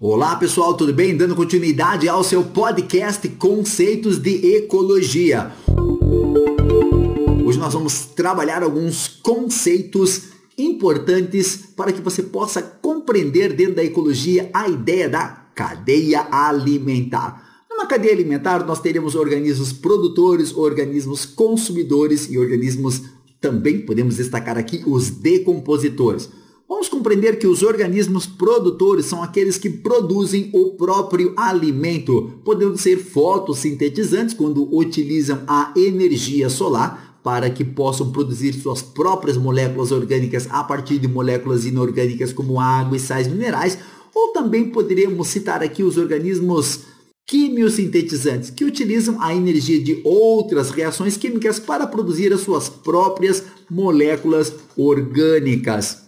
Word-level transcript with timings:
Olá 0.00 0.36
pessoal, 0.36 0.74
tudo 0.74 0.94
bem? 0.94 1.16
Dando 1.16 1.34
continuidade 1.34 2.08
ao 2.08 2.22
seu 2.22 2.44
podcast 2.44 3.28
Conceitos 3.30 4.16
de 4.16 4.54
Ecologia. 4.54 5.50
Hoje 7.44 7.58
nós 7.58 7.74
vamos 7.74 8.06
trabalhar 8.06 8.62
alguns 8.62 9.08
conceitos 9.08 10.28
importantes 10.56 11.56
para 11.76 11.90
que 11.90 12.00
você 12.00 12.22
possa 12.22 12.62
compreender 12.62 13.52
dentro 13.54 13.74
da 13.74 13.82
ecologia 13.82 14.48
a 14.54 14.68
ideia 14.68 15.08
da 15.08 15.46
cadeia 15.52 16.28
alimentar. 16.30 17.64
Numa 17.68 17.86
cadeia 17.88 18.14
alimentar, 18.14 18.64
nós 18.64 18.80
teremos 18.80 19.16
organismos 19.16 19.72
produtores, 19.72 20.54
organismos 20.54 21.26
consumidores 21.26 22.30
e 22.30 22.38
organismos 22.38 23.02
também 23.40 23.80
podemos 23.80 24.16
destacar 24.16 24.58
aqui 24.58 24.82
os 24.86 25.10
decompositores. 25.10 26.28
Vamos 26.68 26.86
compreender 26.86 27.38
que 27.38 27.46
os 27.46 27.62
organismos 27.62 28.26
produtores 28.26 29.06
são 29.06 29.22
aqueles 29.22 29.56
que 29.56 29.70
produzem 29.70 30.50
o 30.52 30.72
próprio 30.72 31.32
alimento, 31.34 32.34
podendo 32.44 32.76
ser 32.76 32.98
fotossintetizantes 32.98 34.34
quando 34.34 34.68
utilizam 34.76 35.40
a 35.46 35.72
energia 35.74 36.50
solar 36.50 37.18
para 37.24 37.48
que 37.48 37.64
possam 37.64 38.12
produzir 38.12 38.52
suas 38.52 38.82
próprias 38.82 39.38
moléculas 39.38 39.92
orgânicas 39.92 40.46
a 40.50 40.62
partir 40.62 40.98
de 40.98 41.08
moléculas 41.08 41.64
inorgânicas 41.64 42.34
como 42.34 42.60
água 42.60 42.98
e 42.98 43.00
sais 43.00 43.26
minerais, 43.26 43.78
ou 44.14 44.34
também 44.34 44.68
poderíamos 44.68 45.28
citar 45.28 45.62
aqui 45.62 45.82
os 45.82 45.96
organismos 45.96 46.80
quimiosintetizantes, 47.26 48.50
que 48.50 48.64
utilizam 48.64 49.16
a 49.22 49.34
energia 49.34 49.82
de 49.82 50.02
outras 50.04 50.68
reações 50.68 51.16
químicas 51.16 51.58
para 51.58 51.86
produzir 51.86 52.30
as 52.30 52.42
suas 52.42 52.68
próprias 52.68 53.42
moléculas 53.70 54.52
orgânicas. 54.76 56.07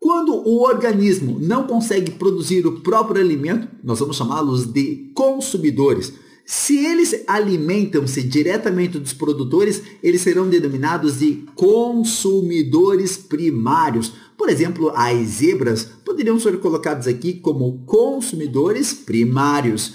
Quando 0.00 0.32
o 0.34 0.62
organismo 0.62 1.38
não 1.40 1.66
consegue 1.66 2.12
produzir 2.12 2.66
o 2.66 2.80
próprio 2.80 3.20
alimento, 3.20 3.68
nós 3.82 3.98
vamos 3.98 4.16
chamá-los 4.16 4.66
de 4.66 5.10
consumidores. 5.14 6.12
Se 6.44 6.78
eles 6.78 7.24
alimentam-se 7.26 8.22
diretamente 8.22 9.00
dos 9.00 9.12
produtores, 9.12 9.82
eles 10.00 10.20
serão 10.20 10.48
denominados 10.48 11.18
de 11.18 11.44
consumidores 11.56 13.16
primários. 13.16 14.12
Por 14.38 14.48
exemplo, 14.48 14.92
as 14.94 15.26
zebras 15.26 15.88
poderiam 16.04 16.38
ser 16.38 16.60
colocadas 16.60 17.08
aqui 17.08 17.34
como 17.34 17.84
consumidores 17.84 18.94
primários. 18.94 19.94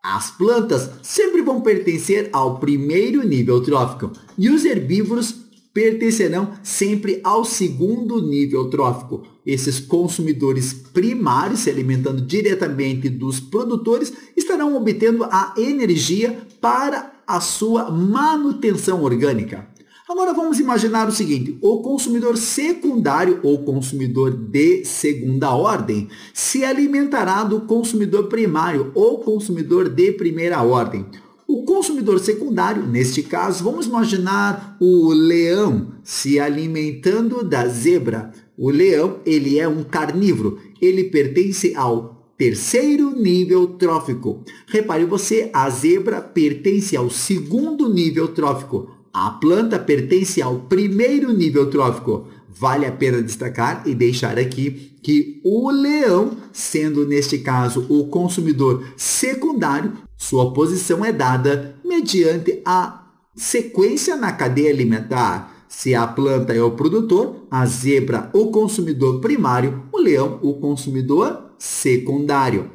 As 0.00 0.30
plantas 0.30 0.88
sempre 1.02 1.42
vão 1.42 1.60
pertencer 1.60 2.30
ao 2.32 2.60
primeiro 2.60 3.26
nível 3.26 3.60
trófico 3.60 4.12
e 4.38 4.48
os 4.48 4.64
herbívoros 4.64 5.34
pertencerão 5.72 6.52
sempre 6.62 7.20
ao 7.22 7.44
segundo 7.44 8.20
nível 8.20 8.68
trófico. 8.68 9.22
Esses 9.46 9.78
consumidores 9.78 10.72
primários, 10.72 11.60
se 11.60 11.70
alimentando 11.70 12.20
diretamente 12.20 13.08
dos 13.08 13.40
produtores, 13.40 14.12
estarão 14.36 14.76
obtendo 14.76 15.24
a 15.24 15.54
energia 15.56 16.38
para 16.60 17.12
a 17.26 17.40
sua 17.40 17.90
manutenção 17.90 19.02
orgânica. 19.02 19.68
Agora 20.08 20.34
vamos 20.34 20.58
imaginar 20.58 21.08
o 21.08 21.12
seguinte: 21.12 21.56
o 21.62 21.82
consumidor 21.82 22.36
secundário 22.36 23.38
ou 23.44 23.62
consumidor 23.64 24.32
de 24.32 24.84
segunda 24.84 25.54
ordem 25.54 26.08
se 26.34 26.64
alimentará 26.64 27.44
do 27.44 27.60
consumidor 27.60 28.26
primário 28.26 28.90
ou 28.92 29.20
consumidor 29.20 29.88
de 29.88 30.10
primeira 30.10 30.60
ordem. 30.62 31.06
O 31.52 31.64
consumidor 31.64 32.20
secundário, 32.20 32.86
neste 32.86 33.24
caso, 33.24 33.64
vamos 33.64 33.86
imaginar 33.86 34.76
o 34.78 35.12
leão 35.12 35.94
se 36.04 36.38
alimentando 36.38 37.42
da 37.42 37.66
zebra. 37.66 38.30
O 38.56 38.70
leão, 38.70 39.18
ele 39.26 39.58
é 39.58 39.66
um 39.66 39.82
carnívoro, 39.82 40.60
ele 40.80 41.02
pertence 41.02 41.74
ao 41.74 42.32
terceiro 42.38 43.10
nível 43.20 43.66
trófico. 43.66 44.44
Repare 44.68 45.04
você, 45.04 45.50
a 45.52 45.68
zebra 45.68 46.20
pertence 46.20 46.96
ao 46.96 47.10
segundo 47.10 47.92
nível 47.92 48.28
trófico. 48.28 48.88
A 49.12 49.32
planta 49.32 49.76
pertence 49.76 50.40
ao 50.40 50.60
primeiro 50.60 51.32
nível 51.32 51.68
trófico. 51.68 52.28
Vale 52.48 52.86
a 52.86 52.92
pena 52.92 53.20
destacar 53.20 53.82
e 53.86 53.92
deixar 53.92 54.38
aqui 54.38 54.92
que 55.02 55.40
o 55.44 55.68
leão, 55.72 56.36
sendo 56.52 57.04
neste 57.08 57.38
caso 57.38 57.86
o 57.88 58.06
consumidor 58.06 58.84
secundário, 58.96 59.94
sua 60.20 60.52
posição 60.52 61.02
é 61.02 61.10
dada 61.10 61.76
mediante 61.82 62.60
a 62.62 63.06
sequência 63.34 64.14
na 64.16 64.30
cadeia 64.30 64.70
alimentar. 64.70 65.64
Se 65.66 65.94
a 65.94 66.06
planta 66.06 66.52
é 66.52 66.62
o 66.62 66.72
produtor, 66.72 67.46
a 67.50 67.64
zebra 67.64 68.28
o 68.34 68.50
consumidor 68.50 69.22
primário, 69.22 69.84
o 69.90 69.98
leão 69.98 70.38
o 70.42 70.60
consumidor 70.60 71.52
secundário. 71.58 72.70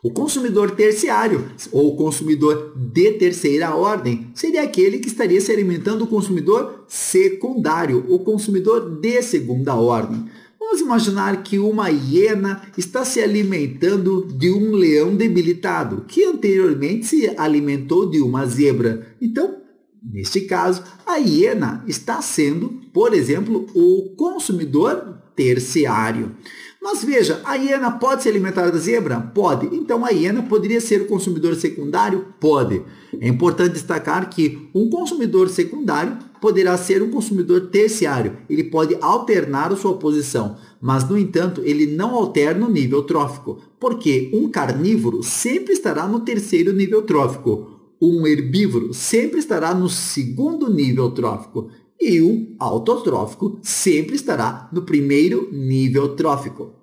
O 0.00 0.12
consumidor 0.12 0.70
terciário 0.70 1.44
ou 1.72 1.96
consumidor 1.96 2.72
de 2.76 3.10
terceira 3.14 3.74
ordem 3.74 4.28
seria 4.32 4.62
aquele 4.62 5.00
que 5.00 5.08
estaria 5.08 5.40
se 5.40 5.50
alimentando 5.50 5.98
do 5.98 6.06
consumidor 6.06 6.84
secundário, 6.86 8.06
o 8.08 8.20
consumidor 8.20 9.00
de 9.00 9.20
segunda 9.22 9.74
ordem. 9.74 10.30
Vamos 10.74 10.86
imaginar 10.86 11.40
que 11.44 11.56
uma 11.56 11.88
hiena 11.88 12.62
está 12.76 13.04
se 13.04 13.20
alimentando 13.20 14.26
de 14.26 14.50
um 14.50 14.72
leão 14.72 15.14
debilitado, 15.14 16.04
que 16.08 16.24
anteriormente 16.24 17.06
se 17.06 17.32
alimentou 17.36 18.10
de 18.10 18.20
uma 18.20 18.44
zebra. 18.44 19.06
Então, 19.22 19.58
neste 20.02 20.40
caso, 20.40 20.82
a 21.06 21.14
hiena 21.14 21.84
está 21.86 22.20
sendo, 22.20 22.80
por 22.92 23.14
exemplo, 23.14 23.68
o 23.72 24.16
consumidor 24.16 25.20
terciário. 25.36 26.34
Mas 26.82 27.04
veja, 27.04 27.40
a 27.44 27.54
hiena 27.54 27.92
pode 27.92 28.24
se 28.24 28.28
alimentar 28.28 28.70
da 28.70 28.78
zebra? 28.78 29.20
Pode. 29.20 29.74
Então 29.74 30.04
a 30.04 30.10
hiena 30.10 30.42
poderia 30.42 30.80
ser 30.80 31.02
o 31.02 31.06
consumidor 31.06 31.54
secundário? 31.54 32.26
Pode. 32.40 32.82
É 33.20 33.28
importante 33.28 33.72
destacar 33.74 34.28
que 34.28 34.68
um 34.74 34.90
consumidor 34.90 35.48
secundário 35.48 36.18
poderá 36.44 36.76
ser 36.76 37.02
um 37.02 37.10
consumidor 37.10 37.68
terciário. 37.68 38.36
Ele 38.50 38.64
pode 38.64 38.94
alternar 39.00 39.72
a 39.72 39.76
sua 39.76 39.96
posição, 39.96 40.58
mas, 40.78 41.08
no 41.08 41.16
entanto, 41.16 41.62
ele 41.64 41.86
não 41.86 42.14
alterna 42.14 42.66
o 42.66 42.70
nível 42.70 43.02
trófico, 43.04 43.62
porque 43.80 44.30
um 44.30 44.50
carnívoro 44.50 45.22
sempre 45.22 45.72
estará 45.72 46.06
no 46.06 46.20
terceiro 46.20 46.74
nível 46.74 47.00
trófico, 47.00 47.94
um 47.98 48.26
herbívoro 48.26 48.92
sempre 48.92 49.38
estará 49.38 49.74
no 49.74 49.88
segundo 49.88 50.70
nível 50.70 51.12
trófico 51.12 51.70
e 51.98 52.20
um 52.20 52.54
autotrófico 52.58 53.58
sempre 53.62 54.14
estará 54.14 54.68
no 54.70 54.82
primeiro 54.82 55.48
nível 55.50 56.14
trófico. 56.14 56.74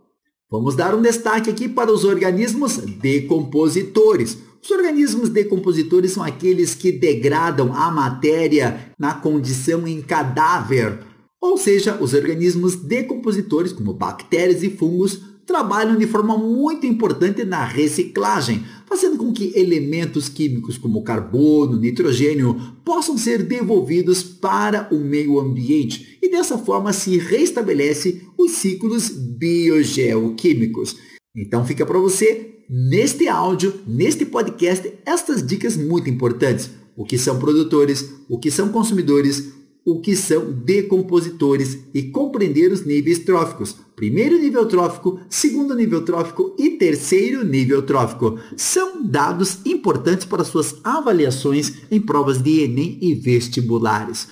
Vamos 0.49 0.75
dar 0.75 0.95
um 0.95 1.03
destaque 1.03 1.51
aqui 1.51 1.69
para 1.69 1.93
os 1.93 2.03
organismos 2.03 2.77
decompositores. 2.77 4.39
Os 4.63 4.69
organismos 4.69 5.29
decompositores 5.29 6.11
são 6.11 6.23
aqueles 6.23 6.75
que 6.75 6.91
degradam 6.91 7.73
a 7.73 7.89
matéria 7.89 8.93
na 8.97 9.13
condição 9.13 9.87
em 9.87 10.01
cadáver, 10.01 10.99
ou 11.41 11.57
seja, 11.57 11.97
os 11.99 12.13
organismos 12.13 12.75
decompositores, 12.75 13.73
como 13.73 13.93
bactérias 13.93 14.61
e 14.61 14.69
fungos, 14.69 15.19
trabalham 15.47 15.97
de 15.97 16.05
forma 16.05 16.37
muito 16.37 16.85
importante 16.85 17.43
na 17.43 17.65
reciclagem, 17.65 18.63
fazendo 18.85 19.17
com 19.17 19.33
que 19.33 19.51
elementos 19.55 20.29
químicos 20.29 20.77
como 20.77 21.03
carbono, 21.03 21.79
nitrogênio 21.79 22.55
possam 22.85 23.17
ser 23.17 23.43
devolvidos 23.43 24.21
para 24.21 24.87
o 24.93 24.99
meio 24.99 25.39
ambiente 25.39 26.19
e 26.21 26.29
dessa 26.29 26.59
forma 26.59 26.93
se 26.93 27.17
restabelece 27.17 28.21
os 28.37 28.51
ciclos 28.51 29.09
biogeoquímicos. 29.09 30.95
Então 31.35 31.65
fica 31.65 31.85
para 31.85 31.97
você 31.97 32.60
neste 32.71 33.27
áudio, 33.27 33.81
neste 33.85 34.25
podcast, 34.25 34.93
estas 35.05 35.45
dicas 35.45 35.75
muito 35.75 36.09
importantes. 36.09 36.71
O 36.95 37.03
que 37.03 37.17
são 37.17 37.37
produtores, 37.37 38.09
o 38.29 38.39
que 38.39 38.49
são 38.49 38.69
consumidores, 38.69 39.51
o 39.83 39.99
que 39.99 40.15
são 40.15 40.51
decompositores 40.51 41.79
e 41.93 42.03
compreender 42.03 42.71
os 42.71 42.85
níveis 42.85 43.19
tróficos. 43.19 43.75
Primeiro 43.95 44.39
nível 44.39 44.65
trófico, 44.65 45.19
segundo 45.29 45.75
nível 45.75 46.03
trófico 46.03 46.55
e 46.57 46.71
terceiro 46.71 47.43
nível 47.43 47.81
trófico. 47.81 48.39
São 48.55 49.03
dados 49.03 49.59
importantes 49.65 50.25
para 50.25 50.43
suas 50.43 50.75
avaliações 50.83 51.73
em 51.89 51.99
provas 51.99 52.41
de 52.41 52.61
Enem 52.61 52.97
e 53.01 53.13
vestibulares. 53.15 54.27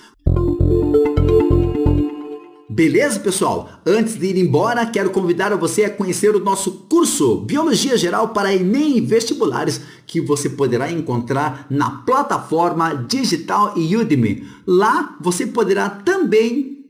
Beleza, 2.72 3.18
pessoal? 3.18 3.68
Antes 3.84 4.14
de 4.14 4.26
ir 4.26 4.36
embora, 4.36 4.86
quero 4.86 5.10
convidar 5.10 5.52
você 5.56 5.82
a 5.82 5.90
conhecer 5.90 6.36
o 6.36 6.44
nosso 6.44 6.86
curso 6.88 7.38
Biologia 7.38 7.98
Geral 7.98 8.28
para 8.28 8.54
Enem 8.54 8.98
e 8.98 9.00
Vestibulares, 9.00 9.80
que 10.06 10.20
você 10.20 10.48
poderá 10.48 10.88
encontrar 10.88 11.66
na 11.68 11.90
plataforma 11.90 12.94
digital 12.94 13.74
Udemy. 13.74 14.46
Lá 14.64 15.16
você 15.20 15.48
poderá 15.48 15.90
também 15.90 16.84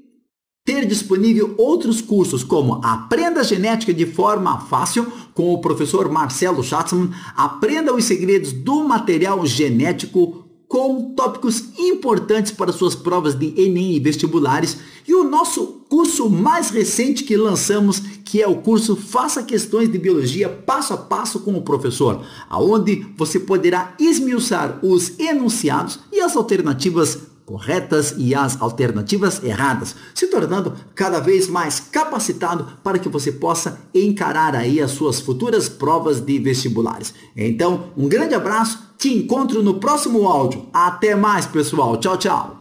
ter 0.66 0.84
disponível 0.84 1.54
outros 1.56 2.02
cursos 2.02 2.44
como 2.44 2.84
Aprenda 2.84 3.42
Genética 3.42 3.94
de 3.94 4.04
forma 4.04 4.60
fácil 4.60 5.10
com 5.32 5.54
o 5.54 5.62
professor 5.62 6.10
Marcelo 6.12 6.62
Schatzman, 6.62 7.10
Aprenda 7.34 7.94
os 7.94 8.04
segredos 8.04 8.52
do 8.52 8.84
material 8.84 9.46
genético 9.46 10.49
com 10.70 11.14
tópicos 11.16 11.64
importantes 11.76 12.52
para 12.52 12.70
suas 12.70 12.94
provas 12.94 13.34
de 13.34 13.60
Enem 13.60 13.96
e 13.96 13.98
vestibulares 13.98 14.76
e 15.06 15.12
o 15.12 15.24
nosso 15.24 15.66
curso 15.88 16.30
mais 16.30 16.70
recente 16.70 17.24
que 17.24 17.36
lançamos, 17.36 17.98
que 18.24 18.40
é 18.40 18.46
o 18.46 18.54
curso 18.54 18.94
Faça 18.94 19.42
Questões 19.42 19.90
de 19.90 19.98
Biologia 19.98 20.48
passo 20.48 20.94
a 20.94 20.96
passo 20.96 21.40
com 21.40 21.54
o 21.54 21.62
professor, 21.62 22.24
aonde 22.48 23.04
você 23.16 23.40
poderá 23.40 23.96
esmiuçar 23.98 24.78
os 24.80 25.18
enunciados 25.18 25.98
e 26.12 26.20
as 26.20 26.36
alternativas 26.36 27.18
corretas 27.44 28.14
e 28.16 28.32
as 28.32 28.62
alternativas 28.62 29.42
erradas, 29.42 29.96
se 30.14 30.28
tornando 30.28 30.72
cada 30.94 31.18
vez 31.18 31.48
mais 31.48 31.80
capacitado 31.80 32.78
para 32.84 33.00
que 33.00 33.08
você 33.08 33.32
possa 33.32 33.80
encarar 33.92 34.54
aí 34.54 34.80
as 34.80 34.92
suas 34.92 35.18
futuras 35.18 35.68
provas 35.68 36.20
de 36.20 36.38
vestibulares. 36.38 37.12
Então, 37.36 37.90
um 37.96 38.08
grande 38.08 38.36
abraço, 38.36 38.89
te 39.00 39.08
encontro 39.08 39.62
no 39.62 39.80
próximo 39.80 40.28
áudio. 40.28 40.66
Até 40.74 41.14
mais, 41.14 41.46
pessoal. 41.46 41.96
Tchau, 41.96 42.18
tchau. 42.18 42.59